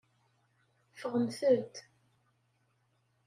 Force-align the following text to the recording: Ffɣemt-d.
Ffɣemt-d. 0.93 1.73